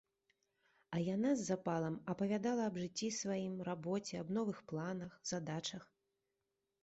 [0.95, 5.83] А яна з запалам апавядала аб жыцці сваім, рабоце, аб новых планах, задачах.